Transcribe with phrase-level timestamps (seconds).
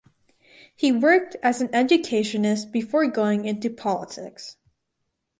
[0.75, 4.57] He worked as an educationist before going into politics.